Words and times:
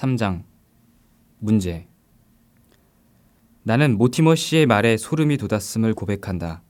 3장 0.00 0.44
문제 1.38 1.86
나는 3.64 3.98
모티머 3.98 4.34
씨의 4.34 4.64
말에 4.64 4.96
소름이 4.96 5.36
돋았음을 5.36 5.92
고백한다. 5.92 6.62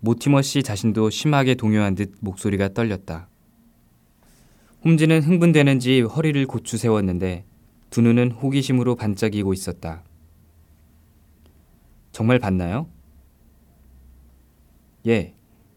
모티머 0.00 0.42
씨 0.42 0.62
자신도 0.62 1.08
심하게 1.08 1.54
동요한 1.54 1.94
듯 1.94 2.12
목소리가 2.20 2.74
떨렸다. 2.74 3.28
홈즈는 4.84 5.22
흥분되는지 5.22 6.02
허리를 6.02 6.46
고추 6.46 6.76
세웠는데 6.76 7.46
두 7.88 8.02
눈은 8.02 8.32
호기심으로 8.32 8.96
반짝이고 8.96 9.54
있었다. 9.54 10.04
정말 12.10 12.38
봤나요? 12.38 12.88
예, 15.06 15.34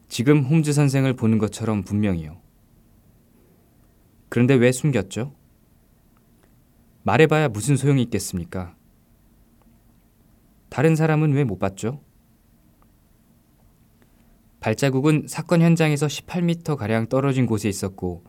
지금 0.09 0.43
홈즈 0.43 0.73
선생을 0.73 1.13
보는 1.13 1.37
것처럼 1.37 1.83
분명히요. 1.83 2.37
그런데 4.27 4.53
왜 4.55 4.73
숨겼죠? 4.73 5.33
말해봐야 7.05 7.49
무슨 7.49 7.77
소용이 7.77 8.01
있겠습니까? 8.01 8.75
다른 10.69 10.95
사람은 10.95 11.33
왜 11.33 11.43
못 11.43 11.59
봤죠? 11.59 12.01
발자국은 14.59 15.27
사건 15.27 15.61
현장에서 15.61 16.07
18m가량 16.07 17.07
떨어진 17.07 17.45
곳에 17.45 17.69
있었고 17.69 18.23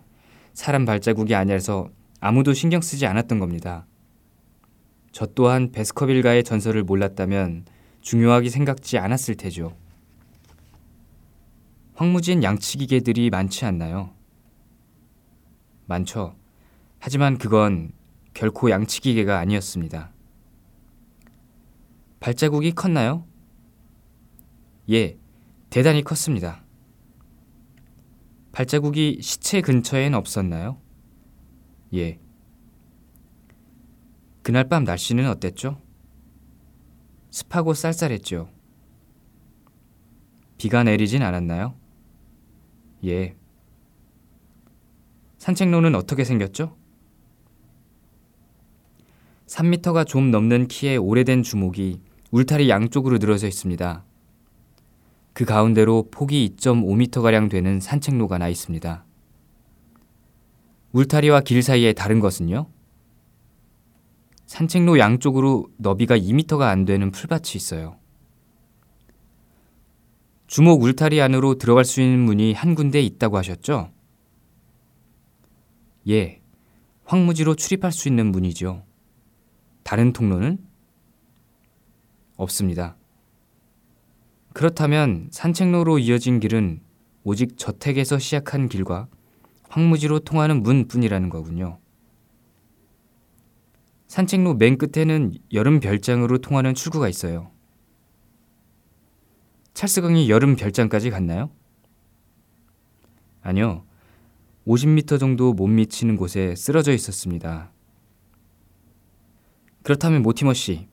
사람 0.53 0.85
발자국이 0.85 1.35
아니라서 1.35 1.89
아무도 2.21 2.53
신경 2.53 2.83
쓰지 2.83 3.07
않았던 3.07 3.39
겁니다. 3.39 3.87
저 5.11 5.25
또한 5.25 5.73
베스커빌가의 5.73 6.45
전설을 6.45 6.85
몰랐다면 6.85 7.65
중요하게 8.03 8.51
생각지 8.51 8.99
않았을 8.99 9.37
테죠. 9.37 9.75
황무지엔 11.95 12.43
양치기계들이 12.43 13.31
많지 13.31 13.65
않나요? 13.65 14.11
많죠. 15.87 16.37
하지만 16.99 17.39
그건 17.39 17.93
결코 18.37 18.69
양치기계가 18.69 19.39
아니었습니다. 19.39 20.13
발자국이 22.21 22.73
컸나요? 22.73 23.27
예, 24.91 25.17
대단히 25.71 26.05
컸습니다. 26.05 26.63
발자국이 28.53 29.21
시체 29.23 29.63
근처엔 29.63 30.13
없었나요? 30.13 30.79
예. 31.95 32.21
그날 34.43 34.69
밤 34.69 34.85
날씨는 34.85 35.27
어땠죠? 35.31 35.81
습하고 37.31 37.73
쌀쌀했죠. 37.73 38.51
비가 40.59 40.83
내리진 40.83 41.23
않았나요? 41.23 41.75
예. 43.03 43.35
산책로는 45.39 45.95
어떻게 45.95 46.23
생겼죠? 46.23 46.77
3미터가 49.47 50.07
좀 50.07 50.31
넘는 50.31 50.69
키의 50.69 50.99
오래된 50.99 51.43
주목이 51.43 52.01
울타리 52.31 52.69
양쪽으로 52.69 53.19
늘어져 53.19 53.47
있습니다. 53.47 54.05
그 55.33 55.45
가운데로 55.45 56.09
폭이 56.11 56.55
2.5m가량 56.57 57.51
되는 57.51 57.79
산책로가 57.79 58.39
나 58.39 58.49
있습니다. 58.49 59.05
울타리와 60.93 61.43
길 61.43 61.63
사이에 61.63 61.93
다른 61.93 62.21
것은요? 62.21 62.67
산책로 64.47 64.99
양쪽으로 64.99 65.69
너비가 65.77 66.17
2m가 66.17 66.63
안 66.63 66.85
되는 66.85 67.11
풀밭이 67.11 67.53
있어요. 67.57 67.99
주목 70.47 70.83
울타리 70.83 71.21
안으로 71.21 71.57
들어갈 71.57 71.85
수 71.85 72.01
있는 72.01 72.21
문이 72.21 72.53
한 72.53 72.75
군데 72.75 73.03
있다고 73.03 73.37
하셨죠? 73.37 73.91
예, 76.09 76.41
황무지로 77.05 77.57
출입할 77.57 77.93
수 77.93 78.09
있는 78.09 78.31
문이죠. 78.31 78.85
다른 79.87 80.13
통로는? 80.13 80.59
없습니다. 82.37 82.97
그렇다면 84.53 85.29
산책로로 85.31 86.01
이어진 86.01 86.41
길은 86.41 86.81
오직 87.23 87.57
저택에서 87.57 88.19
시작한 88.19 88.69
길과 88.69 89.07
황무지로 89.69 90.19
통하는 90.19 90.65
문 90.65 90.89
뿐이라는 90.89 91.29
거군요. 91.29 91.79
산책로 94.09 94.55
맨 94.55 94.77
끝에는 94.77 95.35
여름 95.53 95.79
별장으로 95.79 96.39
통하는 96.39 96.75
출구가 96.75 97.09
있어요. 97.09 97.53
찰스강이 99.75 100.29
여름 100.29 100.57
별장까지 100.57 101.11
갔나요? 101.11 101.49
아니요. 103.41 103.85
50m 104.67 105.21
정도 105.21 105.53
못 105.53 105.69
미치는 105.69 106.17
곳에 106.17 106.57
쓰러져 106.57 106.93
있었습니다. 106.93 107.71
그렇다면 109.87 110.23
모티머 110.23 110.53
씨, 110.53 110.89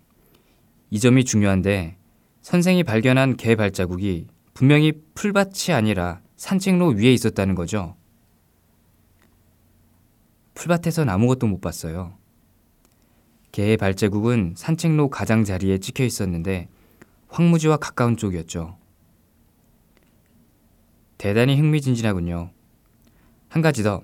이 0.92 1.00
점이 1.00 1.26
중요한데 1.26 1.98
선생이 2.44 2.84
발견한 2.84 3.38
개 3.38 3.56
발자국이 3.56 4.28
분명히 4.54 4.94
풀밭이 5.16 5.74
아니라 5.74 6.22
산책로 6.36 6.90
위에 6.90 7.12
있었다는 7.12 7.56
거죠. 7.56 7.96
풀밭에선 10.54 11.10
아무것도 11.10 11.48
못 11.48 11.60
봤어요. 11.60 12.20
개의 13.52 13.78
발자국은 13.78 14.54
산책로 14.56 15.10
가장자리에 15.10 15.80
찍혀 15.80 16.04
있었는데 16.04 16.70
황무지와 17.30 17.78
가까운 17.78 18.16
쪽이었죠. 18.16 18.78
대단히 21.18 21.58
흥미진진하군요. 21.58 22.52
한 23.50 23.62
가지 23.64 23.82
더. 23.82 24.04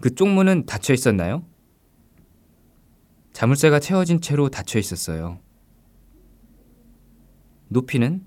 그 0.00 0.12
쪽문은 0.12 0.66
닫혀 0.66 0.92
있었나요? 0.92 1.44
자물쇠가 3.32 3.80
채워진 3.80 4.20
채로 4.20 4.48
닫혀 4.48 4.78
있었어요. 4.78 5.38
높이는 7.68 8.24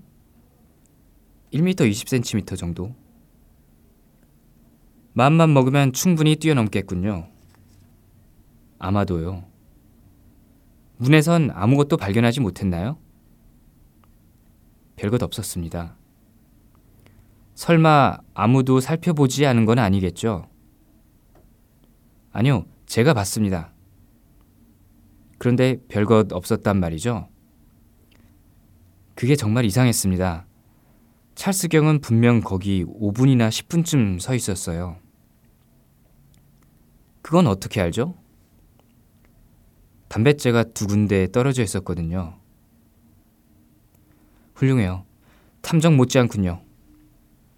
1m 1.52 1.90
20cm 1.90 2.56
정도. 2.56 2.94
마음만 5.12 5.54
먹으면 5.54 5.92
충분히 5.92 6.36
뛰어넘겠군요. 6.36 7.28
아마도요. 8.78 9.44
문에선 10.98 11.50
아무것도 11.54 11.96
발견하지 11.96 12.40
못했나요? 12.40 12.98
별것 14.96 15.22
없었습니다. 15.22 15.96
설마 17.54 18.18
아무도 18.34 18.80
살펴보지 18.80 19.46
않은 19.46 19.64
건 19.64 19.78
아니겠죠? 19.78 20.48
아니요, 22.32 22.66
제가 22.84 23.14
봤습니다. 23.14 23.72
그런데 25.38 25.76
별것 25.88 26.32
없었단 26.32 26.78
말이죠? 26.78 27.28
그게 29.14 29.36
정말 29.36 29.64
이상했습니다. 29.64 30.46
찰스경은 31.34 32.00
분명 32.00 32.40
거기 32.40 32.84
5분이나 32.84 33.48
10분쯤 33.48 34.20
서 34.20 34.34
있었어요. 34.34 34.96
그건 37.22 37.46
어떻게 37.46 37.80
알죠? 37.80 38.14
담뱃재가 40.08 40.64
두 40.72 40.86
군데 40.86 41.30
떨어져 41.30 41.62
있었거든요. 41.62 42.38
훌륭해요. 44.54 45.04
탐정 45.60 45.96
못지않군요. 45.96 46.62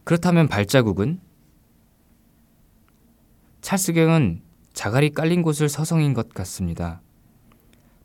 그렇다면 0.04 0.48
발자국은? 0.48 1.20
찰스경은 3.60 4.42
자갈이 4.72 5.10
깔린 5.10 5.42
곳을 5.42 5.68
서성인 5.68 6.14
것 6.14 6.30
같습니다. 6.30 7.02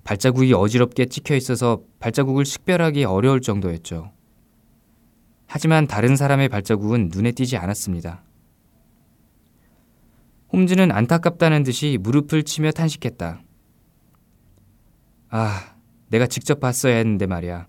발자국이 0.03 0.53
어지럽게 0.53 1.05
찍혀 1.05 1.35
있어서 1.35 1.81
발자국을 1.99 2.45
식별하기 2.45 3.05
어려울 3.05 3.41
정도였죠. 3.41 4.11
하지만 5.47 5.87
다른 5.87 6.15
사람의 6.15 6.49
발자국은 6.49 7.09
눈에 7.13 7.31
띄지 7.31 7.57
않았습니다. 7.57 8.23
홈즈는 10.51 10.91
안타깝다는 10.91 11.63
듯이 11.63 11.97
무릎을 12.01 12.43
치며 12.43 12.71
탄식했다. 12.71 13.41
아, 15.29 15.75
내가 16.09 16.27
직접 16.27 16.59
봤어야 16.59 16.95
했는데 16.97 17.25
말이야. 17.25 17.67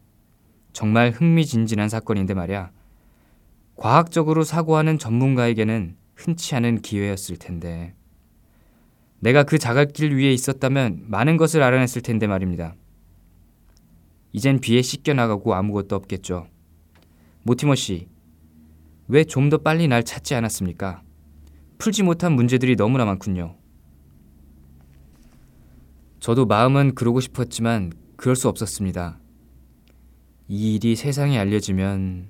정말 0.73 1.11
흥미진진한 1.11 1.88
사건인데 1.88 2.35
말이야. 2.35 2.70
과학적으로 3.76 4.44
사고하는 4.44 4.99
전문가에게는 4.99 5.97
흔치 6.14 6.55
않은 6.56 6.82
기회였을 6.82 7.37
텐데. 7.37 7.94
내가 9.25 9.43
그 9.43 9.56
자갈길 9.56 10.15
위에 10.15 10.35
있었다면 10.35 11.05
많은 11.06 11.38
것을 11.38 11.62
알아냈을 11.62 12.03
텐데 12.03 12.26
말입니다. 12.26 12.75
이젠 14.32 14.61
비에 14.61 14.82
씻겨나가고 14.82 15.55
아무것도 15.55 15.97
없겠죠. 15.97 16.47
모티머 17.44 17.75
씨, 17.75 18.06
왜 19.09 19.25
좀 19.25 19.49
더 19.49 19.56
빨리 19.56 19.88
날 19.88 20.03
찾지 20.05 20.35
않았습니까? 20.35 21.03
풀지 21.79 22.03
못한 22.03 22.32
문제들이 22.32 22.76
너무나 22.76 23.06
많군요. 23.06 23.56
저도 26.20 26.44
마음은 26.44 26.94
그러고 26.94 27.20
싶었지만 27.20 27.94
그럴 28.17 28.37
수 28.37 28.50
없었습니다. 28.50 29.19
이 30.49 30.75
일이 30.75 30.97
세상에 30.97 31.38
알려지면 31.38 32.29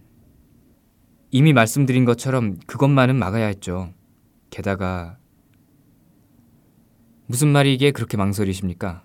이미 1.33 1.53
말씀드린 1.53 2.05
것처럼 2.05 2.57
그것만은 2.69 3.17
막아야 3.17 3.47
했죠. 3.47 3.93
게다가 4.51 5.19
무슨 7.27 7.49
말이기에 7.49 7.93
그렇게 7.93 8.17
망설이십니까? 8.17 9.05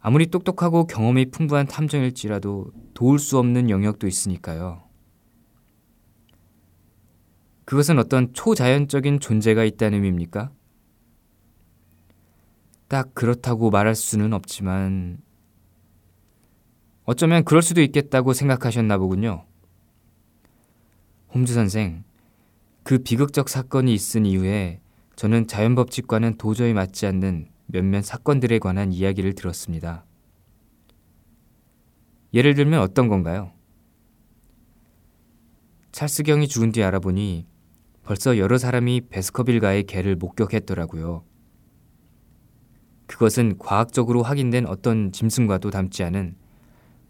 아무리 0.00 0.26
똑똑하고 0.26 0.86
경험이 0.86 1.30
풍부한 1.30 1.66
탐정일지라도 1.66 2.72
도울 2.94 3.18
수 3.18 3.38
없는 3.38 3.68
영역도 3.68 4.06
있으니까요. 4.06 4.82
그것은 7.66 7.98
어떤 7.98 8.32
초자연적인 8.32 9.20
존재가 9.20 9.64
있다는 9.64 9.98
의미입니까? 9.98 10.50
딱 12.88 13.14
그렇다고 13.14 13.70
말할 13.70 13.94
수는 13.94 14.32
없지만 14.32 15.18
어쩌면 17.04 17.44
그럴 17.44 17.62
수도 17.62 17.82
있겠다고 17.82 18.32
생각하셨나 18.32 18.98
보군요. 18.98 19.44
홈즈 21.32 21.52
선생, 21.52 22.02
그 22.82 22.98
비극적 22.98 23.48
사건이 23.48 23.94
있은 23.94 24.26
이후에 24.26 24.80
저는 25.20 25.48
자연법칙과는 25.48 26.38
도저히 26.38 26.72
맞지 26.72 27.04
않는 27.04 27.48
몇몇 27.66 28.02
사건들에 28.02 28.58
관한 28.58 28.90
이야기를 28.90 29.34
들었습니다. 29.34 30.06
예를 32.32 32.54
들면 32.54 32.80
어떤 32.80 33.08
건가요? 33.08 33.52
찰스경이 35.92 36.48
죽은 36.48 36.72
뒤 36.72 36.82
알아보니 36.82 37.46
벌써 38.02 38.38
여러 38.38 38.56
사람이 38.56 39.08
베스커빌가의 39.10 39.84
개를 39.84 40.16
목격했더라고요. 40.16 41.22
그것은 43.06 43.58
과학적으로 43.58 44.22
확인된 44.22 44.64
어떤 44.64 45.12
짐승과도 45.12 45.68
닮지 45.68 46.02
않은 46.02 46.34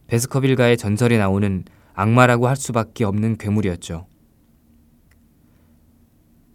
베스커빌가의 0.08 0.78
전설에 0.78 1.16
나오는 1.16 1.64
악마라고 1.94 2.48
할 2.48 2.56
수밖에 2.56 3.04
없는 3.04 3.36
괴물이었죠. 3.36 4.09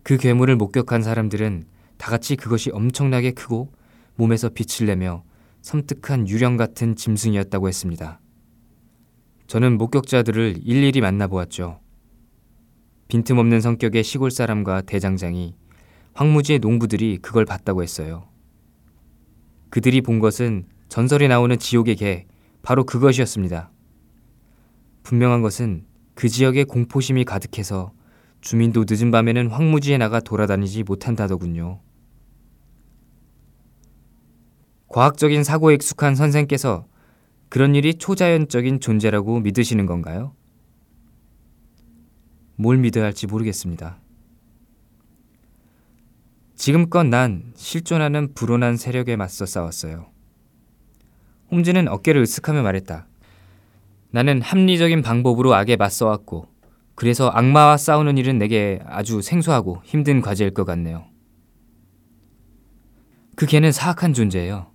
그 0.06 0.18
괴물을 0.18 0.56
목격한 0.56 1.02
사람들은 1.02 1.66
다 1.98 2.12
같이 2.12 2.36
그것이 2.36 2.70
엄청나게 2.70 3.32
크고 3.32 3.74
몸에서 4.14 4.50
빛을 4.50 4.86
내며 4.86 5.24
섬뜩한 5.64 6.30
유령 6.30 6.58
같은 6.58 6.96
짐승이었다고 6.96 7.68
했습니다. 7.68 8.22
저는 9.48 9.80
목격자들을 9.80 10.60
일일이 10.62 11.02
만나보았죠. 11.02 11.80
빈틈없는 13.08 13.62
성격의 13.62 14.04
시골 14.04 14.30
사람과 14.30 14.82
대장장이 14.82 15.56
황무지의 16.14 16.60
농부들이 16.60 17.18
그걸 17.24 17.46
봤다고 17.46 17.82
했어요. 17.82 18.30
그들이 19.72 20.02
본 20.02 20.20
것은 20.20 20.68
전설에 20.88 21.28
나오는 21.28 21.58
지옥의 21.58 21.96
개, 21.96 22.28
바로 22.62 22.84
그것이었습니다. 22.84 23.72
분명한 25.02 25.42
것은 25.42 25.88
그 26.14 26.30
지역에 26.30 26.64
공포심이 26.64 27.26
가득해서 27.26 27.92
주민도 28.46 28.86
늦은 28.88 29.10
밤에는 29.10 29.50
황무지에 29.50 29.98
나가 29.98 30.20
돌아다니지 30.20 30.84
못한다더군요. 30.84 31.80
과학적인 34.88 35.44
사고에 35.44 35.74
익숙한 35.74 36.14
선생께서 36.14 36.86
그런 37.50 37.74
일이 37.74 37.96
초자연적인 37.96 38.82
존재라고 38.82 39.40
믿으시는 39.40 39.88
건가요? 39.88 40.36
뭘 42.56 42.78
믿어야 42.78 43.06
할지 43.06 43.26
모르겠습니다. 43.26 44.00
지금껏 46.54 47.04
난 47.04 47.52
실존하는 47.56 48.36
불온한 48.36 48.78
세력에 48.78 49.16
맞서 49.16 49.48
싸웠어요. 49.48 50.12
홈즈는 51.50 51.88
어깨를 51.88 52.24
으쓱하며 52.24 52.62
말했다. 52.62 53.08
나는 54.12 54.40
합리적인 54.44 55.02
방법으로 55.02 55.56
악에 55.56 55.78
맞서왔고 55.78 56.55
그래서 56.96 57.30
악마와 57.30 57.78
싸우는 57.78 58.18
일은 58.18 58.38
내게 58.38 58.80
아주 58.86 59.22
생소하고 59.22 59.82
힘든 59.84 60.22
과제일 60.22 60.54
것 60.54 60.64
같네요. 60.64 61.06
그 63.36 63.46
개는 63.46 63.74
사악한 63.74 64.14
존재예요. 64.14 64.72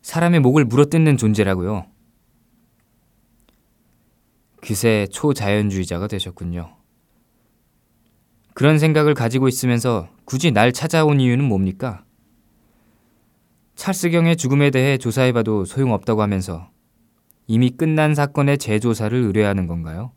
사람의 0.00 0.40
목을 0.40 0.64
물어뜯는 0.64 1.18
존재라고요. 1.18 1.86
그새 4.62 5.06
초자연주의자가 5.12 6.08
되셨군요. 6.08 6.74
그런 8.54 8.78
생각을 8.78 9.12
가지고 9.12 9.48
있으면서 9.48 10.08
굳이 10.24 10.50
날 10.50 10.72
찾아온 10.72 11.20
이유는 11.20 11.44
뭡니까? 11.44 12.04
찰스경의 13.74 14.36
죽음에 14.36 14.70
대해 14.70 14.96
조사해봐도 14.96 15.66
소용없다고 15.66 16.22
하면서 16.22 16.70
이미 17.46 17.68
끝난 17.68 18.14
사건의 18.14 18.56
재조사를 18.56 19.16
의뢰하는 19.16 19.66
건가요? 19.66 20.12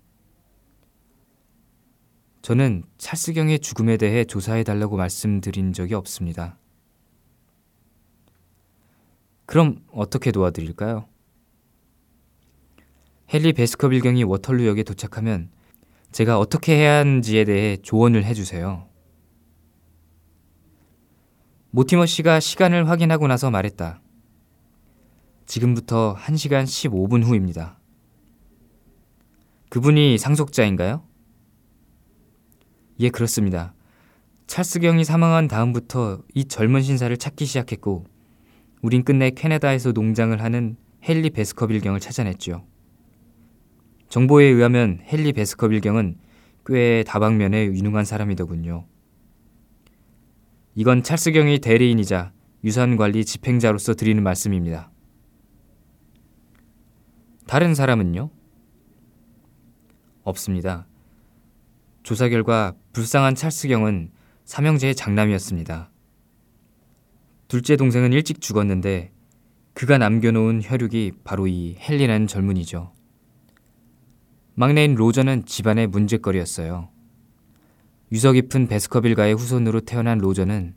저는 2.42 2.84
찰스경의 2.98 3.60
죽음에 3.60 3.98
대해 3.98 4.24
조사해 4.24 4.64
달라고 4.64 4.96
말씀드린 4.98 5.74
적이 5.74 5.96
없습니다. 5.96 6.58
그럼 9.46 9.84
어떻게 9.92 10.32
도와드릴까요? 10.32 11.08
헨리 13.34 13.54
베스커빌 13.54 14.02
경이 14.02 14.24
워털루역에 14.24 14.84
도착하면 14.84 15.50
제가 16.12 16.40
어떻게 16.40 16.76
해야 16.76 17.00
하는지에 17.00 17.46
대해 17.46 17.78
조언을 17.78 18.24
해주세요. 18.26 18.88
모티머 21.72 22.06
씨가 22.06 22.40
시간을 22.40 22.90
확인하고 22.90 23.28
나서 23.28 23.52
말했다. 23.52 24.02
지금부터 25.46 26.16
1시간 26.16 26.64
15분 26.64 27.24
후입니다. 27.24 27.80
그분이 29.70 30.18
상속자인가요? 30.18 31.09
예, 33.02 33.10
그렇습니다. 33.10 33.74
찰스경이 34.48 35.06
사망한 35.06 35.48
다음부터 35.48 36.22
이 36.34 36.46
젊은 36.46 36.82
신사를 36.82 37.16
찾기 37.16 37.46
시작했고, 37.46 38.06
우린 38.82 39.04
끝내 39.04 39.30
캐나다에서 39.30 39.94
농장을 39.94 40.42
하는 40.42 40.76
헨리 41.08 41.30
베스커빌 41.30 41.80
경을 41.80 42.02
찾아냈죠. 42.02 42.66
정보에 44.10 44.46
의하면 44.46 45.00
헨리 45.06 45.32
베스커빌 45.32 45.80
경은 45.80 46.18
꽤 46.66 47.04
다방면에 47.08 47.68
유능한 47.68 48.04
사람이더군요. 48.04 48.86
이건 50.76 51.04
찰스 51.04 51.32
경의 51.32 51.60
대리인이자 51.60 52.34
유산관리 52.66 53.24
집행자로서 53.24 53.94
드리는 53.94 54.22
말씀입니다. 54.22 54.92
다른 57.48 57.74
사람은요? 57.74 58.30
없습니다. 60.24 60.89
조사 62.10 62.28
결과 62.28 62.74
불쌍한 62.94 63.36
찰스경은 63.36 64.10
삼형제의 64.46 64.96
장남이었습니다. 64.96 65.92
둘째 67.48 67.76
동생은 67.76 68.14
일찍 68.14 68.42
죽었는데 68.42 69.12
그가 69.76 70.00
남겨놓은 70.00 70.62
혈육이 70.64 71.12
바로 71.24 71.46
이 71.46 71.76
헨리라는 71.78 72.26
젊은이죠. 72.26 72.92
막내인 74.56 74.96
로저는 74.96 75.46
집안의 75.46 75.86
문제거리였어요. 75.86 76.90
유서 78.12 78.32
깊은 78.32 78.66
베스커빌가의 78.70 79.36
후손으로 79.36 79.82
태어난 79.82 80.18
로저는 80.18 80.74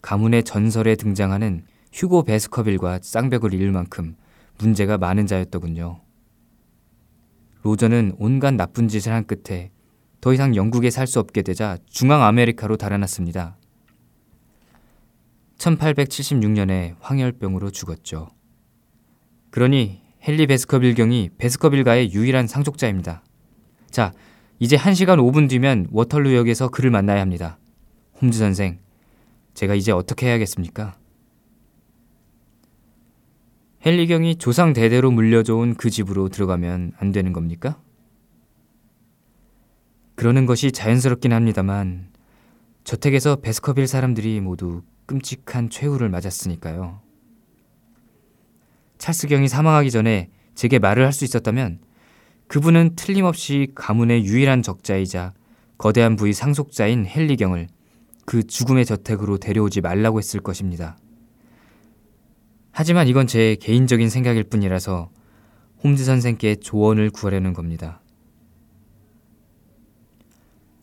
가문의 0.00 0.44
전설에 0.44 0.94
등장하는 0.94 1.64
휴고 1.92 2.22
베스커빌과 2.22 3.00
쌍벽을 3.02 3.52
이을 3.52 3.72
만큼 3.72 4.14
문제가 4.58 4.96
많은 4.96 5.26
자였더군요. 5.26 6.02
로저는 7.64 8.14
온갖 8.20 8.54
나쁜 8.54 8.86
짓을 8.86 9.12
한 9.12 9.26
끝에 9.26 9.72
더 10.22 10.32
이상 10.32 10.54
영국에 10.54 10.88
살 10.90 11.08
수 11.08 11.18
없게 11.18 11.42
되자 11.42 11.76
중앙 11.90 12.22
아메리카로 12.22 12.76
달아났습니다. 12.76 13.56
1876년에 15.58 16.94
황열병으로 17.00 17.70
죽었죠. 17.72 18.28
그러니 19.50 20.00
헨리 20.26 20.46
베스커빌 20.46 20.94
경이 20.94 21.30
베스커빌가의 21.38 22.12
유일한 22.12 22.46
상속자입니다. 22.46 23.24
자, 23.90 24.12
이제 24.60 24.76
1시간 24.76 25.18
5분 25.18 25.48
뒤면 25.48 25.88
워털루역에서 25.90 26.68
그를 26.68 26.92
만나야 26.92 27.20
합니다. 27.20 27.58
홈즈 28.20 28.38
선생, 28.38 28.78
제가 29.54 29.74
이제 29.74 29.90
어떻게 29.90 30.28
해야겠습니까? 30.28 30.96
헨리 33.84 34.06
경이 34.06 34.36
조상 34.36 34.72
대대로 34.72 35.10
물려줘온 35.10 35.74
그 35.74 35.90
집으로 35.90 36.28
들어가면 36.28 36.92
안 36.98 37.10
되는 37.10 37.32
겁니까? 37.32 37.80
그러는 40.22 40.46
것이 40.46 40.70
자연스럽긴 40.70 41.32
합니다만 41.32 42.06
저택에서 42.84 43.40
베스커빌 43.40 43.88
사람들이 43.88 44.40
모두 44.40 44.82
끔찍한 45.06 45.68
최후를 45.68 46.10
맞았으니까요. 46.10 47.00
찰스경이 48.98 49.48
사망하기 49.48 49.90
전에 49.90 50.30
제게 50.54 50.78
말을 50.78 51.04
할 51.04 51.12
수 51.12 51.24
있었다면 51.24 51.80
그분은 52.46 52.94
틀림없이 52.94 53.72
가문의 53.74 54.24
유일한 54.24 54.62
적자이자 54.62 55.34
거대한 55.76 56.14
부의 56.14 56.34
상속자인 56.34 57.04
헨리경을 57.04 57.66
그 58.24 58.46
죽음의 58.46 58.84
저택으로 58.84 59.38
데려오지 59.38 59.80
말라고 59.80 60.18
했을 60.18 60.38
것입니다. 60.38 60.96
하지만 62.70 63.08
이건 63.08 63.26
제 63.26 63.56
개인적인 63.60 64.08
생각일 64.08 64.44
뿐이라서 64.44 65.10
홈즈 65.82 66.04
선생께 66.04 66.60
조언을 66.60 67.10
구하려는 67.10 67.54
겁니다. 67.54 68.01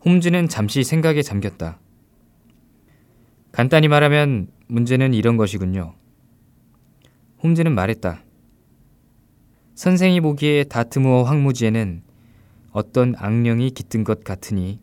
홈즈는 0.04 0.48
잠시 0.48 0.82
생각에 0.82 1.22
잠겼다. 1.22 1.78
간단히 3.52 3.88
말하면 3.88 4.48
문제는 4.68 5.12
이런 5.12 5.36
것이군요. 5.36 5.94
홈즈는 7.42 7.74
말했다. 7.74 8.22
선생이 9.74 10.20
보기에 10.20 10.64
다트무어 10.64 11.24
황무지에는 11.24 12.02
어떤 12.72 13.14
악령이 13.16 13.70
깃든 13.72 14.04
것 14.04 14.24
같으니 14.24 14.80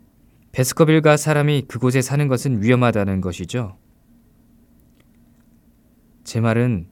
베스커빌과 0.52 1.16
사람이 1.16 1.62
그곳에 1.68 2.02
사는 2.02 2.28
것은 2.28 2.62
위험하다는 2.62 3.20
것이죠. 3.20 3.76
제 6.24 6.40
말은 6.40 6.88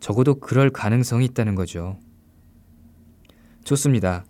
적어도 0.00 0.34
그럴 0.40 0.70
가능성이 0.70 1.24
있다는 1.26 1.54
거죠. 1.54 1.98
좋습니다. 3.64 4.24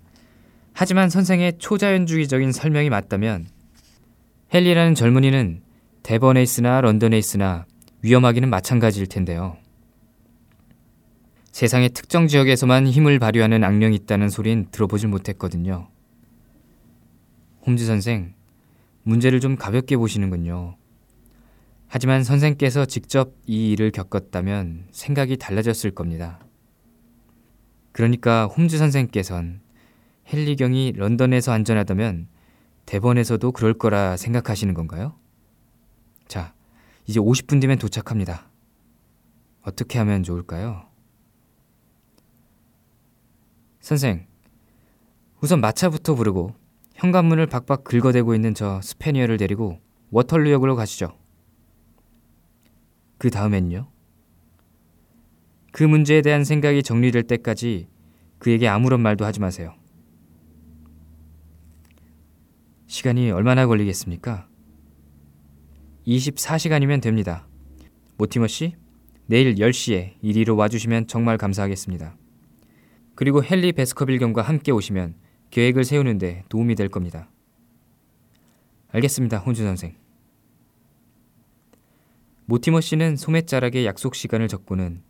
하지만 0.75 1.09
선생의 1.09 1.59
초자연주의적인 1.59 2.51
설명이 2.51 2.91
맞다면 2.91 3.47
헨리라는 4.53 4.97
젊은이는 4.97 5.63
대번에 6.03 6.43
있으나 6.43 6.81
런던에 6.81 7.17
있으나 7.17 7.65
위험하기는 8.03 8.51
마찬가지일 8.51 9.07
텐데요. 9.07 9.57
세상의 11.53 11.91
특정 11.91 12.27
지역에서만 12.27 12.89
힘을 12.89 13.21
발휘하는 13.21 13.63
악령이 13.63 13.95
있다는 13.95 14.29
소린 14.29 14.67
들어보질 14.73 15.09
못했거든요. 15.09 15.89
홈즈 17.65 17.87
선생, 17.87 18.35
문제를 19.05 19.39
좀 19.39 19.57
가볍게 19.57 19.97
보시는군요. 19.97 20.77
하지만 21.87 22.25
선생께서 22.25 22.85
직접 22.85 23.33
이 23.47 23.71
일을 23.71 23.93
겪었다면 23.93 24.89
생각이 24.91 25.37
달라졌을 25.37 25.93
겁니다. 25.93 26.41
그러니까 27.93 28.47
홈즈 28.47 28.77
선생께선 28.77 29.64
헨리경이 30.33 30.93
런던에서 30.97 31.53
안전하다면 31.53 32.29
대번에서도 32.87 33.53
그럴 33.53 33.75
거라 33.75 34.17
생각하시는 34.17 34.73
건가요? 34.75 35.15
자, 36.29 36.55
이제 37.07 37.21
50분 37.21 37.61
뒤면 37.61 37.79
도착합니다. 37.79 38.51
어떻게 39.63 39.99
하면 39.99 40.23
좋을까요? 40.23 40.87
선생, 43.81 44.27
우선 45.41 45.61
마차부터 45.61 46.15
부르고 46.15 46.55
현관문을 46.95 47.47
박박 47.47 47.85
긁어대고 47.85 48.35
있는 48.35 48.55
저 48.55 48.81
스페니어를 48.83 49.37
데리고 49.37 49.79
워털루역으로 50.11 50.77
가시죠. 50.77 51.19
그 53.19 53.31
다음엔요? 53.31 53.89
그 55.73 55.83
문제에 55.83 56.23
대한 56.23 56.45
생각이 56.45 56.83
정리될 56.83 57.25
때까지 57.25 57.89
그에게 58.39 58.69
아무런 58.69 59.01
말도 59.01 59.25
하지 59.25 59.41
마세요. 59.41 59.75
시간이 62.95 63.33
얼마나 63.33 63.67
걸리겠습니까? 63.67 64.47
24시간이면 66.07 67.03
됩니다. 67.03 67.45
모티머 68.19 68.47
씨, 68.47 68.77
내일 69.27 69.57
10시에 69.57 70.13
이리로 70.23 70.55
와주시면 70.55 71.09
정말 71.09 71.37
감사하겠습니다. 71.37 72.17
그리고 73.17 73.43
헨리 73.45 73.73
베스커빌 73.73 74.21
경과 74.21 74.43
함께 74.43 74.71
오시면 74.71 75.17
계획을 75.51 75.83
세우는데 75.83 76.45
도움이 76.49 76.77
될 76.77 76.89
겁니다. 76.89 77.29
알겠습니다, 78.93 79.39
혼주 79.39 79.65
선생. 79.65 79.97
모티머 82.45 82.81
씨는 82.81 83.17
소매자락에 83.17 83.87
약속 83.87 84.15
시간을 84.15 84.47
적고는 84.47 85.03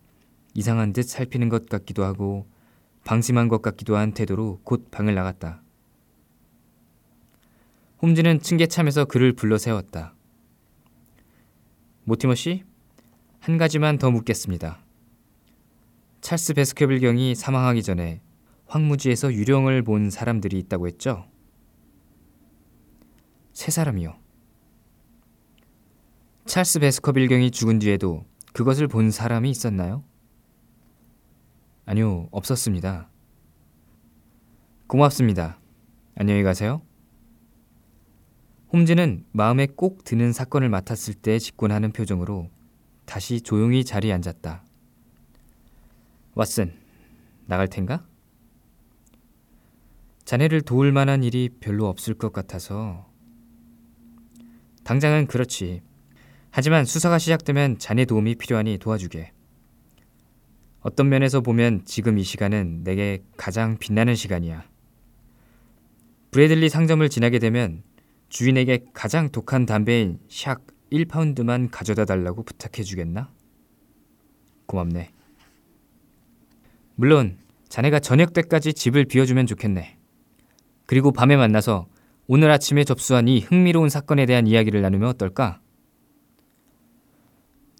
이상한 0.55 0.91
듯 0.91 1.03
살피는 1.03 1.49
것 1.49 1.69
같기도 1.69 2.03
하고 2.03 2.47
방심한 3.03 3.47
것 3.47 3.61
같기도 3.61 3.95
한 3.95 4.11
태도로 4.11 4.61
곧 4.63 4.89
방을 4.89 5.13
나갔다. 5.13 5.61
홈즈는 8.01 8.39
층계참에서 8.39 9.05
그를 9.05 9.33
불러 9.33 9.57
세웠다. 9.57 10.15
모티머 12.03 12.35
씨, 12.35 12.63
한 13.39 13.57
가지만 13.57 13.97
더 13.97 14.11
묻겠습니다. 14.11 14.79
찰스 16.21 16.53
베스케빌 16.55 16.99
경이 16.99 17.35
사망하기 17.35 17.83
전에 17.83 18.21
황무지에서 18.67 19.33
유령을 19.33 19.83
본 19.83 20.09
사람들이 20.09 20.57
있다고 20.59 20.87
했죠? 20.87 21.25
세 23.53 23.71
사람이요. 23.71 24.17
찰스 26.45 26.79
베스커빌 26.79 27.27
경이 27.27 27.51
죽은 27.51 27.79
뒤에도 27.79 28.25
그것을 28.53 28.87
본 28.87 29.11
사람이 29.11 29.49
있었나요? 29.49 30.03
아니요, 31.85 32.27
없었습니다. 32.31 33.09
고맙습니다. 34.87 35.59
안녕히 36.15 36.43
가세요. 36.43 36.81
홈즈는 38.75 39.23
마음에 39.31 39.67
꼭 39.67 40.03
드는 40.03 40.33
사건을 40.33 40.67
맡았을 40.67 41.13
때 41.13 41.39
직권하는 41.39 41.93
표정으로 41.93 42.49
다시 43.05 43.39
조용히 43.39 43.85
자리에 43.85 44.11
앉았다. 44.11 44.65
왓슨, 46.35 46.73
나갈 47.45 47.69
텐가? 47.69 48.05
자네를 50.25 50.59
도울 50.59 50.91
만한 50.91 51.23
일이 51.23 51.47
별로 51.61 51.87
없을 51.87 52.15
것 52.15 52.33
같아서. 52.33 53.09
당장은 54.83 55.27
그렇지. 55.27 55.81
하지만 56.51 56.83
수사가 56.83 57.17
시작되면 57.17 57.79
자네 57.79 58.03
도움이 58.03 58.35
필요하니 58.35 58.79
도와주게. 58.79 59.31
어떤 60.81 61.07
면에서 61.07 61.39
보면 61.39 61.83
지금 61.85 62.17
이 62.17 62.23
시간은 62.23 62.83
내게 62.83 63.23
가장 63.37 63.77
빛나는 63.77 64.15
시간이야. 64.15 64.65
브래들리 66.31 66.67
상점을 66.67 67.07
지나게 67.07 67.39
되면 67.39 67.81
주인에게 68.35 68.87
가장 68.91 69.29
독한 69.29 69.65
담배인 69.65 70.19
샥 70.27 70.59
1파운드만 70.91 71.69
가져다 71.71 72.03
달라고 72.03 72.43
부탁해 72.43 72.83
주겠나? 72.83 73.31
고맙네. 74.65 75.09
물론 76.95 77.37
자네가 77.69 78.01
저녁 78.01 78.33
때까지 78.33 78.73
집을 78.73 79.05
비워주면 79.05 79.47
좋겠네. 79.47 79.97
그리고 80.85 81.13
밤에 81.13 81.37
만나서 81.37 81.87
오늘 82.27 82.51
아침에 82.51 82.83
접수한 82.83 83.29
이 83.29 83.39
흥미로운 83.39 83.87
사건에 83.87 84.25
대한 84.25 84.47
이야기를 84.47 84.81
나누면 84.81 85.07
어떨까? 85.11 85.61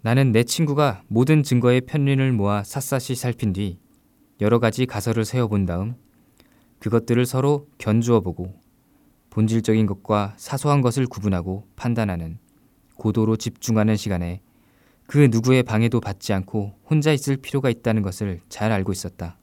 나는 0.02 0.32
내 0.32 0.42
친구가 0.42 1.02
모든 1.08 1.42
증거의 1.42 1.82
편린을 1.82 2.32
모아 2.32 2.62
샅샅이 2.62 3.14
살핀 3.14 3.52
뒤 3.52 3.78
여러 4.40 4.58
가지 4.58 4.86
가설을 4.86 5.26
세워본 5.26 5.66
다음 5.66 5.96
그것들을 6.78 7.26
서로 7.26 7.68
견주어 7.76 8.20
보고 8.20 8.65
본질적인 9.36 9.84
것과 9.84 10.32
사소한 10.38 10.80
것을 10.80 11.06
구분하고 11.06 11.68
판단하는 11.76 12.38
고도로 12.94 13.36
집중하는 13.36 13.94
시간에 13.94 14.40
그 15.06 15.28
누구의 15.30 15.62
방해도 15.62 16.00
받지 16.00 16.32
않고 16.32 16.78
혼자 16.88 17.12
있을 17.12 17.36
필요가 17.36 17.68
있다는 17.68 18.00
것을 18.00 18.40
잘 18.48 18.72
알고 18.72 18.92
있었다. 18.92 19.36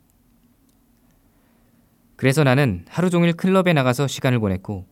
그래서 2.16 2.44
나는 2.44 2.86
하루 2.90 3.12
종일 3.12 3.34
클럽에 3.34 3.74
나가서 3.74 4.08
시간을 4.08 4.40
보냈고 4.40 4.88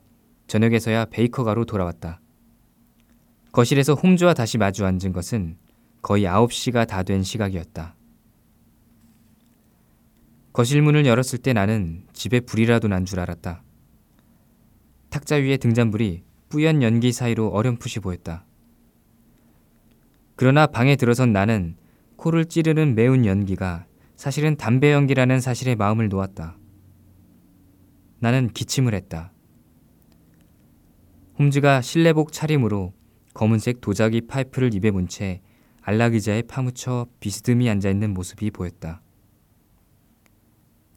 저녁에서야 0.46 1.06
베이커가로 1.06 1.66
돌아왔다. 1.66 2.22
거실에서 3.54 3.96
홈즈와 3.96 4.36
다시 4.36 4.60
마주 4.60 4.86
앉은 4.86 5.14
것은 5.14 5.58
거의 6.04 6.26
9시가 6.26 6.88
다 6.88 7.02
된 7.02 7.24
시각이었다. 7.24 7.96
거실 10.54 10.84
문을 10.84 11.08
열었을 11.08 11.40
때 11.40 11.54
나는 11.54 12.04
집에 12.14 12.40
불이라도 12.40 12.88
난 12.88 13.04
줄 13.06 13.20
알았다. 13.20 13.64
탁자 15.12 15.36
위에 15.36 15.58
등잔불이 15.58 16.24
뿌연 16.48 16.82
연기 16.82 17.12
사이로 17.12 17.50
어렴풋이 17.50 18.00
보였다. 18.00 18.46
그러나 20.38 20.66
방에 20.66 20.96
들어선 20.96 21.34
나는 21.34 21.76
코를 22.16 22.46
찌르는 22.46 22.96
매운 22.96 23.26
연기가 23.26 23.86
사실은 24.16 24.56
담배 24.56 24.94
연기라는 24.94 25.42
사실에 25.42 25.76
마음을 25.76 26.08
놓았다. 26.08 26.58
나는 28.20 28.48
기침을 28.54 28.94
했다. 28.94 29.34
홈즈가 31.38 31.82
실내복 31.82 32.32
차림으로 32.32 32.94
검은색 33.34 33.82
도자기 33.82 34.22
파이프를 34.22 34.74
입에 34.74 34.92
문 34.92 35.10
채 35.10 35.42
안락의자에 35.82 36.44
파묻혀 36.44 37.08
비스듬히 37.20 37.70
앉아있는 37.70 38.14
모습이 38.14 38.52
보였다. 38.52 39.02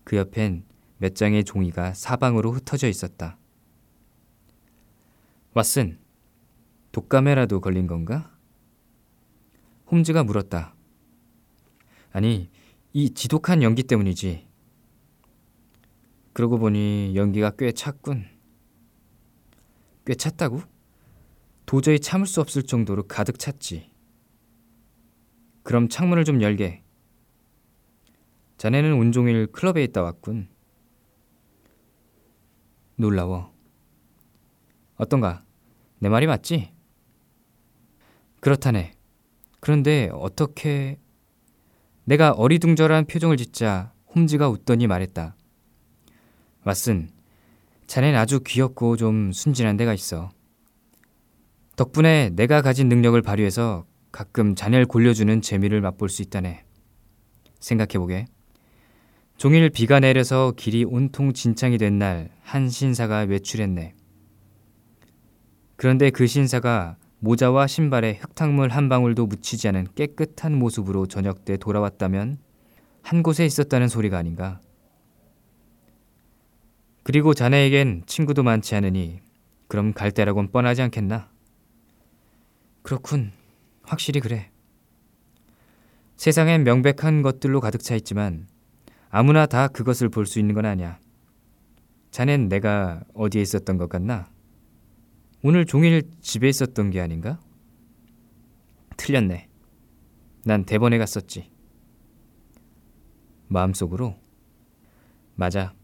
그 0.05 0.17
옆엔 0.17 0.67
몇 0.99 1.17
장의 1.17 1.43
종이가 1.43 1.95
사방으로 1.95 2.53
흩어져 2.53 2.87
있었다. 2.87 3.39
왓슨, 5.55 5.99
독감에라도 6.91 7.61
걸린 7.61 7.87
건가? 7.87 8.37
홈즈가 9.91 10.25
물었다. 10.25 10.75
아니, 12.11 12.51
이 12.93 13.11
지독한 13.15 13.63
연기 13.63 13.85
때문이지. 13.85 14.49
그러고 16.33 16.59
보니 16.59 17.13
연기가 17.15 17.51
꽤 17.57 17.71
찼군. 17.71 18.27
꽤 20.05 20.17
찼다고? 20.17 20.61
도저히 21.67 22.01
참을 22.01 22.27
수 22.27 22.41
없을 22.41 22.65
정도로 22.65 23.05
가득 23.05 23.39
찼지. 23.39 23.93
그럼 25.63 25.89
창문을 25.89 26.25
좀 26.25 26.43
열게. 26.43 26.83
자네는 28.59 28.95
온종일 28.95 29.47
클럽에 29.53 29.85
있다 29.85 30.03
왔군. 30.03 30.49
놀라워. 32.97 33.55
어떤가? 34.97 35.44
내 36.05 36.11
말이 36.11 36.27
맞지? 36.27 36.71
그렇다네. 38.41 38.93
그런데 39.61 40.11
어떻게... 40.13 40.99
내가 42.05 42.33
어리둥절한 42.33 43.07
표정을 43.07 43.39
짓자 43.39 43.95
홈즈가 44.15 44.51
웃더니 44.51 44.87
말했다. 44.87 45.35
왓슨, 46.67 47.09
자넨 47.87 48.15
아주 48.17 48.41
귀엽고 48.47 48.99
좀 48.99 49.33
순진한 49.33 49.79
데가 49.79 49.95
있어. 49.95 50.29
덕분에 51.77 52.33
내가 52.35 52.61
가진 52.61 52.91
능력을 52.91 53.23
발휘해서 53.23 53.87
가끔 54.13 54.55
자네를 54.55 54.85
골려주는 54.85 55.41
재미를 55.41 55.81
맛볼 55.81 56.11
수 56.11 56.21
있다네. 56.21 56.67
생각해보게. 57.61 58.27
종일 59.39 59.71
비가 59.71 60.01
내려서 60.01 60.53
길이 60.55 60.85
온통 60.85 61.33
진창이 61.33 61.79
된 61.79 61.99
날 61.99 62.29
한 62.43 62.69
신사가 62.69 63.21
외출했네. 63.21 63.95
그런데 65.85 66.09
그 66.09 66.27
신사가 66.27 66.97
모자와 67.19 67.67
신발에 67.67 68.15
흙탕물 68.15 68.71
한 68.71 68.89
방울도 68.89 69.27
묻히지 69.27 69.69
않은 69.69 69.89
깨끗한 69.95 70.59
모습으로 70.59 71.05
저녁 71.05 71.45
때 71.45 71.59
돌아왔다면 71.59 72.39
한 73.03 73.23
곳에 73.23 73.45
있었다는 73.45 73.89
소리가 73.89 74.17
아닌가. 74.17 74.63
그리고 77.03 77.35
자네에겐 77.35 78.05
친구도 78.07 78.43
많지 78.43 78.75
않으니 78.75 79.21
그럼 79.69 79.93
갈 79.93 80.11
때라곤 80.11 80.53
뻔하지 80.53 80.81
않겠나? 80.81 81.29
그렇군. 82.81 83.33
확실히 83.83 84.21
그래. 84.21 84.51
세상엔 86.17 86.65
명백한 86.65 87.21
것들로 87.21 87.61
가득 87.61 87.83
차 87.83 87.95
있지만 87.95 88.47
아무나 89.11 89.45
다 89.45 89.69
그것을 89.69 90.09
볼 90.09 90.25
수 90.25 90.39
있는 90.39 90.55
건 90.55 90.65
아니야. 90.65 90.99
자넨 92.11 92.49
내가 92.49 93.03
어디에 93.13 93.43
있었던 93.43 93.77
것 93.77 93.91
같나? 93.91 94.33
오늘 95.47 95.67
종일 95.67 96.05
집에 96.23 96.49
있었던 96.49 96.89
게 96.89 97.03
아닌가? 97.03 97.39
틀렸네. 98.97 99.47
난 100.47 100.65
데번에 100.65 100.97
갔었지. 100.97 101.51
마음속으로? 103.49 104.17
맞아. 105.35 105.75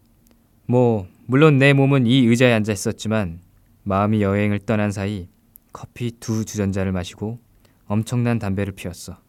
뭐, 0.65 1.07
물론 1.27 1.59
내 1.59 1.73
몸은 1.73 2.07
이 2.07 2.25
의자에 2.25 2.51
앉아 2.53 2.73
있었지만 2.73 3.39
마음이 3.83 4.23
여행을 4.23 4.61
떠난 4.61 4.91
사이 4.91 5.29
커피 5.71 6.09
두 6.19 6.43
주전자를 6.43 6.91
마시고 6.91 7.37
엄청난 7.85 8.39
담배를 8.39 8.73
피웠어. 8.73 9.21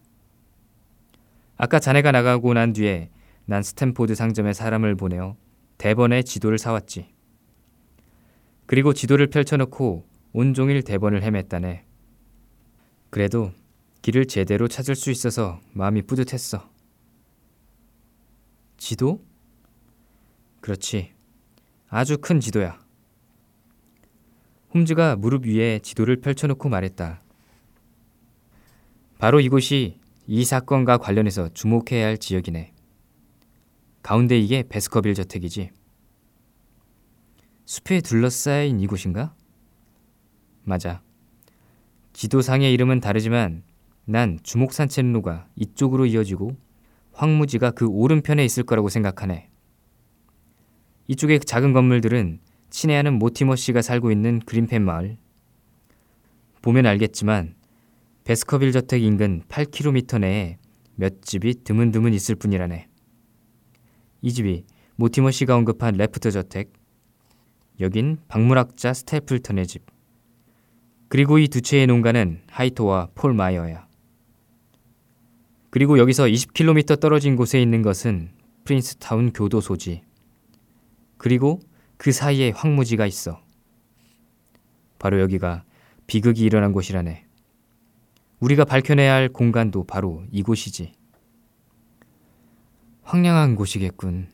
아까 1.57 1.77
자네가 1.77 2.11
나가고 2.11 2.55
난 2.55 2.73
뒤에 2.73 3.11
난 3.45 3.61
스탠포드 3.61 4.15
상점에 4.15 4.53
사람을 4.53 4.95
보내어 4.95 5.35
데번의 5.77 6.23
지도를 6.23 6.57
사왔지. 6.57 7.13
그리고 8.65 8.93
지도를 8.93 9.27
펼쳐놓고 9.27 10.11
온종일 10.33 10.81
데번을 10.81 11.21
헤맸다네. 11.21 11.83
그래도 13.11 13.51
길을 14.01 14.25
제대로 14.25 14.67
찾을 14.67 14.95
수 14.95 15.11
있어서 15.11 15.61
마음이 15.73 16.01
뿌듯했어. 16.01 16.69
지도? 18.77 19.23
그렇지. 20.59 21.13
아주 21.87 22.17
큰 22.17 22.39
지도야. 22.39 22.79
홈즈가 24.73 25.15
무릎 25.15 25.45
위에 25.45 25.79
지도를 25.79 26.19
펼쳐놓고 26.19 26.67
말했다. 26.67 27.21
바로 29.19 29.39
이곳이 29.39 29.99
이 30.25 30.43
사건과 30.43 30.97
관련해서 30.97 31.49
주목해야 31.53 32.07
할 32.07 32.17
지역이네. 32.17 32.73
가운데 34.01 34.37
이게 34.37 34.63
베스커빌 34.67 35.13
저택이지. 35.13 35.69
숲에 37.65 38.01
둘러싸인 38.01 38.79
이곳인가? 38.79 39.35
맞아. 40.63 41.01
지도상의 42.13 42.73
이름은 42.73 42.99
다르지만 42.99 43.63
난 44.05 44.39
주목 44.43 44.73
산책로가 44.73 45.47
이쪽으로 45.55 46.05
이어지고 46.05 46.55
황무지가 47.13 47.71
그 47.71 47.87
오른편에 47.87 48.43
있을 48.43 48.63
거라고 48.63 48.89
생각하네. 48.89 49.49
이쪽의 51.07 51.41
작은 51.41 51.73
건물들은 51.73 52.39
친애하는 52.69 53.13
모티머 53.19 53.55
씨가 53.55 53.81
살고 53.81 54.11
있는 54.11 54.39
그린펜 54.39 54.83
마을. 54.83 55.17
보면 56.61 56.85
알겠지만 56.85 57.55
베스커빌 58.23 58.71
저택 58.71 59.03
인근 59.03 59.43
8km 59.49 60.19
내에 60.19 60.57
몇 60.95 61.21
집이 61.21 61.63
드문드문 61.63 62.13
있을 62.13 62.35
뿐이라네. 62.35 62.87
이 64.21 64.31
집이 64.31 64.63
모티머 64.95 65.31
씨가 65.31 65.55
언급한 65.55 65.95
레프트 65.95 66.31
저택, 66.31 66.71
여긴 67.79 68.17
박물학자 68.27 68.93
스테플턴의 68.93 69.67
집. 69.67 69.92
그리고 71.13 71.37
이 71.37 71.47
두 71.47 71.61
채의 71.61 71.85
농가는 71.85 72.41
하이토와 72.49 73.09
폴 73.13 73.35
마이어야. 73.35 73.87
그리고 75.69 75.99
여기서 75.99 76.23
20km 76.23 76.99
떨어진 76.99 77.35
곳에 77.35 77.61
있는 77.61 77.83
것은 77.83 78.31
프린스타운 78.63 79.31
교도소지. 79.31 80.01
그리고 81.19 81.59
그 81.97 82.11
사이에 82.11 82.49
황무지가 82.49 83.05
있어. 83.05 83.39
바로 84.97 85.19
여기가 85.19 85.63
비극이 86.07 86.41
일어난 86.41 86.71
곳이라네. 86.71 87.27
우리가 88.39 88.65
밝혀내야 88.65 89.13
할 89.13 89.29
공간도 89.29 89.83
바로 89.83 90.23
이곳이지. 90.31 90.93
황량한 93.03 93.55
곳이겠군. 93.55 94.29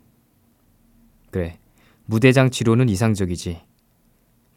그래, 1.29 1.59
무대장치로는 2.05 2.87
이상적이지. 2.87 3.68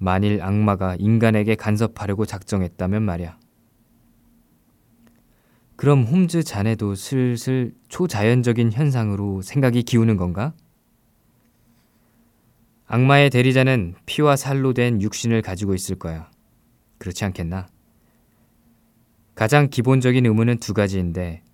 만일 0.03 0.43
악마가 0.43 0.97
인간에게 0.99 1.55
간섭하려고 1.55 2.27
작정했다면 2.27 3.03
말이야. 3.03 3.39
그럼 5.77 6.03
홈즈 6.03 6.43
자네도 6.43 6.97
슬슬 6.97 7.73
초자연적인 7.89 8.73
현상으로 8.73 9.43
생각이 9.43 9.85
기우는 9.85 10.17
건가? 10.17 10.55
악마의 12.87 13.31
대리자는 13.31 13.95
피와 14.05 14.35
살로 14.35 14.75
된 14.75 15.01
육신을 15.01 15.41
가지고 15.41 15.73
있을 15.73 15.97
거야. 16.01 16.29
그렇지 16.99 17.25
않겠나? 17.25 17.69
가장 19.37 19.71
기본적인 19.71 20.27
의문은 20.27 20.59
두 20.59 20.75
가지인데 20.75 21.45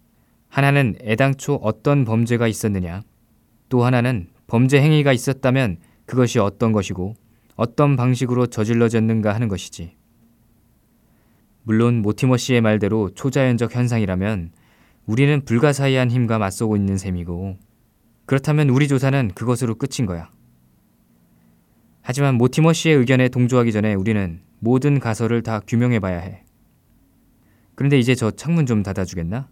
하나는 0.49 0.97
애당초 1.03 1.57
어떤 1.57 2.07
범죄가 2.07 2.49
있었느냐 2.49 3.03
또 3.69 3.85
하나는 3.85 4.31
범죄 4.47 4.81
행위가 4.81 5.13
있었다면 5.13 5.77
그것이 6.07 6.39
어떤 6.39 6.73
것이고 6.73 7.15
어떤 7.59 7.97
방식으로 7.97 8.47
저질러졌는가 8.47 9.35
하는 9.35 9.49
것이지. 9.49 9.97
물론 11.65 12.03
모티머 12.03 12.37
씨의 12.37 12.61
말대로 12.61 13.11
초자연적 13.11 13.75
현상이라면 13.75 14.53
우리는 15.07 15.45
불가사의한 15.45 16.09
힘과 16.09 16.39
맞서고 16.39 16.77
있는 16.77 16.97
셈이고 16.97 17.59
그렇다면 18.27 18.69
우리 18.69 18.87
조사는 18.87 19.33
그것으로 19.35 19.75
끝인 19.75 20.07
거야. 20.07 20.31
하지만 22.01 22.37
모티머 22.37 22.73
씨의 22.73 22.95
의견에 22.95 23.29
동조하기 23.29 23.73
전에 23.73 23.95
우리는 23.95 24.41
모든 24.61 25.01
가설을 25.01 25.43
다 25.43 25.59
규명해 25.67 25.99
봐야 25.99 26.21
해. 26.21 26.45
그런데 27.75 27.99
이제 27.99 28.15
저 28.15 28.31
창문 28.31 28.67
좀 28.67 28.85
닫아주겠나? 28.85 29.49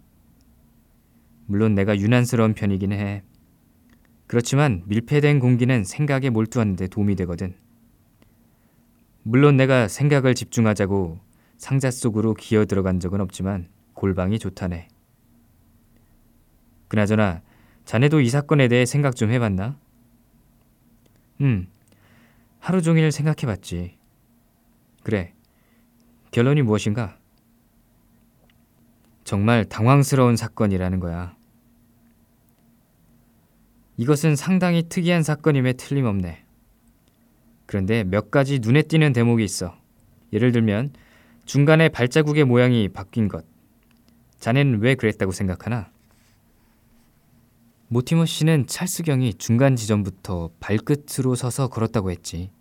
물론 1.45 1.75
내가 1.75 1.97
유난스러운 1.97 2.53
편이긴 2.53 2.93
해. 2.93 3.23
그렇지만 4.27 4.83
밀폐된 4.85 5.39
공기는 5.39 5.83
생각에 5.83 6.29
몰두하는 6.29 6.77
데 6.77 6.87
도움이 6.87 7.17
되거든. 7.17 7.66
물론 9.29 9.57
내가 9.57 9.89
생각을 9.89 10.35
집중하자고 10.35 11.19
상자 11.57 11.91
속으로 11.91 12.33
기어 12.33 12.63
들어간 12.63 13.01
적은 13.01 13.19
없지만 13.19 13.67
골방이 13.93 14.39
좋다네. 14.39 14.87
그나저나 16.87 17.41
자네도 17.83 18.21
이 18.21 18.29
사건에 18.29 18.69
대해 18.69 18.85
생각 18.85 19.17
좀 19.17 19.29
해봤나? 19.31 19.77
음, 21.41 21.67
하루 22.59 22.81
종일 22.81 23.11
생각해봤지. 23.11 23.97
그래, 25.03 25.33
결론이 26.31 26.61
무엇인가? 26.61 27.17
정말 29.25 29.65
당황스러운 29.65 30.37
사건이라는 30.37 31.01
거야. 31.01 31.35
이것은 33.97 34.37
상당히 34.37 34.87
특이한 34.87 35.21
사건임에 35.21 35.73
틀림없네. 35.73 36.46
그런데 37.67 38.03
몇 38.03 38.31
가지 38.31 38.59
눈에 38.59 38.81
띄는 38.81 39.13
대목이 39.13 39.43
있어. 39.43 39.77
예를 40.33 40.51
들면 40.51 40.93
중간에 41.45 41.89
발자국의 41.89 42.45
모양이 42.45 42.89
바뀐 42.89 43.27
것. 43.27 43.45
자넨 44.39 44.79
왜 44.81 44.95
그랬다고 44.95 45.31
생각하나? 45.31 45.91
모티머 47.89 48.25
씨는 48.25 48.67
찰스경이 48.67 49.35
중간 49.35 49.75
지점부터 49.75 50.49
발끝으로 50.59 51.35
서서 51.35 51.67
걸었다고 51.67 52.11
했지. 52.11 52.51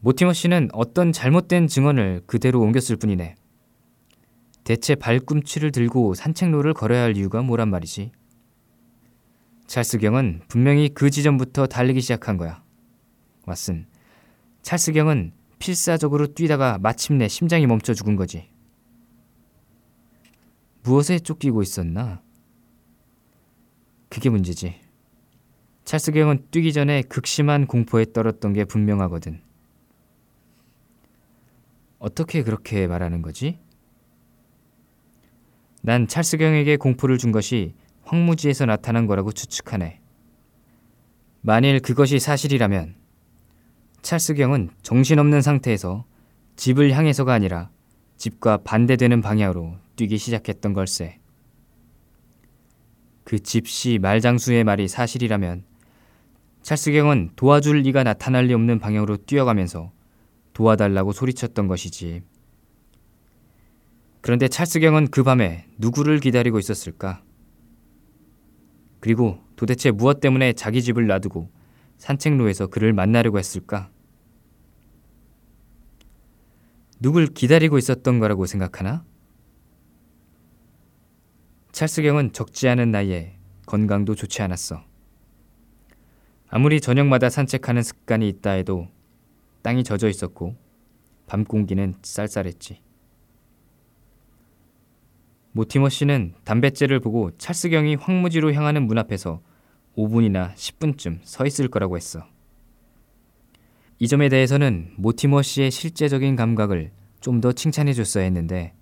모티머 0.00 0.32
씨는 0.32 0.68
어떤 0.72 1.12
잘못된 1.12 1.66
증언을 1.66 2.22
그대로 2.26 2.60
옮겼을 2.60 2.96
뿐이네. 2.96 3.34
대체 4.64 4.94
발꿈치를 4.94 5.72
들고 5.72 6.14
산책로를 6.14 6.74
걸어야 6.74 7.02
할 7.02 7.16
이유가 7.16 7.42
뭐란 7.42 7.68
말이지? 7.70 8.12
찰스경은 9.70 10.40
분명히 10.48 10.88
그 10.88 11.10
지점부터 11.10 11.68
달리기 11.68 12.00
시작한 12.00 12.36
거야. 12.36 12.60
왓슨, 13.46 13.86
찰스경은 14.62 15.30
필사적으로 15.60 16.34
뛰다가 16.34 16.76
마침내 16.78 17.28
심장이 17.28 17.68
멈춰 17.68 17.94
죽은 17.94 18.16
거지. 18.16 18.50
무엇에 20.82 21.20
쫓기고 21.20 21.62
있었나? 21.62 22.20
그게 24.08 24.28
문제지. 24.28 24.74
찰스경은 25.84 26.48
뛰기 26.50 26.72
전에 26.72 27.02
극심한 27.02 27.68
공포에 27.68 28.06
떨었던 28.12 28.52
게 28.52 28.64
분명하거든. 28.64 29.40
어떻게 32.00 32.42
그렇게 32.42 32.88
말하는 32.88 33.22
거지? 33.22 33.60
난 35.80 36.08
찰스경에게 36.08 36.76
공포를 36.76 37.18
준 37.18 37.30
것이 37.30 37.76
황무지에서 38.10 38.66
나타난 38.66 39.06
거라고 39.06 39.30
추측하네. 39.30 40.00
만일 41.42 41.78
그것이 41.78 42.18
사실이라면 42.18 42.96
찰스경은 44.02 44.70
정신없는 44.82 45.42
상태에서 45.42 46.04
집을 46.56 46.92
향해서가 46.92 47.32
아니라 47.32 47.70
집과 48.16 48.58
반대되는 48.64 49.20
방향으로 49.22 49.76
뛰기 49.94 50.18
시작했던 50.18 50.72
걸세. 50.72 51.20
그 53.22 53.38
집시 53.38 54.00
말장수의 54.00 54.64
말이 54.64 54.88
사실이라면 54.88 55.62
찰스경은 56.62 57.30
도와줄 57.36 57.82
리가 57.82 58.02
나타날 58.02 58.46
리 58.46 58.54
없는 58.54 58.80
방향으로 58.80 59.18
뛰어가면서 59.18 59.92
도와달라고 60.52 61.12
소리쳤던 61.12 61.68
것이지. 61.68 62.22
그런데 64.20 64.48
찰스경은 64.48 65.12
그 65.12 65.22
밤에 65.22 65.66
누구를 65.78 66.18
기다리고 66.18 66.58
있었을까? 66.58 67.22
그리고 69.00 69.42
도대체 69.56 69.90
무엇 69.90 70.20
때문에 70.20 70.52
자기 70.52 70.82
집을 70.82 71.06
놔두고 71.06 71.50
산책로에서 71.96 72.68
그를 72.68 72.92
만나려고 72.92 73.38
했을까? 73.38 73.90
누굴 77.00 77.26
기다리고 77.26 77.78
있었던 77.78 78.18
거라고 78.18 78.46
생각하나? 78.46 79.04
찰스경은 81.72 82.32
적지 82.32 82.68
않은 82.68 82.90
나이에 82.90 83.38
건강도 83.64 84.14
좋지 84.14 84.42
않았어. 84.42 84.84
아무리 86.48 86.80
저녁마다 86.80 87.30
산책하는 87.30 87.82
습관이 87.82 88.28
있다 88.28 88.50
해도 88.50 88.88
땅이 89.62 89.84
젖어 89.84 90.08
있었고 90.08 90.56
밤 91.26 91.44
공기는 91.44 91.94
쌀쌀했지. 92.02 92.82
모티머 95.52 95.88
씨는 95.88 96.34
담뱃재를 96.44 97.00
보고 97.00 97.30
찰스경이 97.36 97.96
황무지로 97.96 98.52
향하는 98.52 98.86
문 98.86 98.98
앞에서 98.98 99.40
5분이나 99.96 100.54
10분쯤 100.54 101.20
서 101.22 101.46
있을 101.46 101.68
거라고 101.68 101.96
했어. 101.96 102.26
이 103.98 104.08
점에 104.08 104.28
대해서는 104.28 104.92
모티머 104.96 105.42
씨의 105.42 105.70
실제적인 105.70 106.36
감각을 106.36 106.92
좀 107.20 107.40
더 107.40 107.52
칭찬해 107.52 107.92
줬어야 107.92 108.24
했는데 108.24 108.72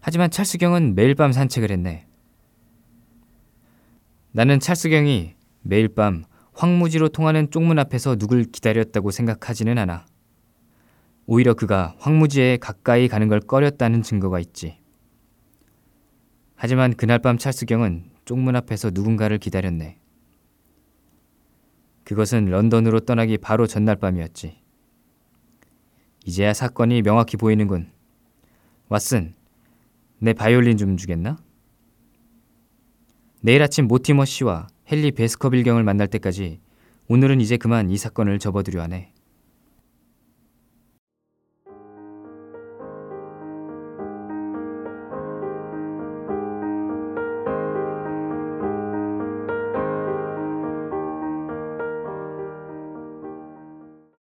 하지만 0.00 0.30
찰스경은 0.30 0.94
매일 0.94 1.14
밤 1.14 1.32
산책을 1.32 1.70
했네. 1.70 2.06
나는 4.32 4.60
찰스경이 4.60 5.34
매일 5.62 5.88
밤 5.88 6.24
황무지로 6.52 7.08
통하는 7.08 7.50
쪽문 7.50 7.78
앞에서 7.78 8.16
누굴 8.16 8.44
기다렸다고 8.44 9.10
생각하지는 9.10 9.78
않아. 9.78 10.06
오히려 11.26 11.54
그가 11.54 11.94
황무지에 11.98 12.58
가까이 12.58 13.08
가는 13.08 13.28
걸 13.28 13.40
꺼렸다는 13.40 14.02
증거가 14.02 14.38
있지. 14.40 14.78
하지만 16.54 16.94
그날 16.94 17.18
밤 17.18 17.38
찰스경은 17.38 18.10
쪽문 18.24 18.56
앞에서 18.56 18.90
누군가를 18.92 19.38
기다렸네. 19.38 19.98
그것은 22.04 22.46
런던으로 22.46 23.00
떠나기 23.00 23.38
바로 23.38 23.66
전날 23.66 23.96
밤이었지. 23.96 24.60
이제야 26.26 26.52
사건이 26.52 27.02
명확히 27.02 27.36
보이는군. 27.36 27.90
왓슨, 28.88 29.32
내 30.18 30.32
바이올린 30.32 30.76
좀 30.76 30.96
주겠나? 30.96 31.38
내일 33.40 33.62
아침 33.62 33.86
모티머 33.86 34.24
씨와 34.24 34.68
헨리 34.90 35.12
베스커빌 35.12 35.64
경을 35.64 35.82
만날 35.82 36.08
때까지 36.08 36.60
오늘은 37.08 37.40
이제 37.40 37.56
그만 37.56 37.90
이 37.90 37.96
사건을 37.96 38.38
접어두려 38.38 38.82
하네. 38.82 39.13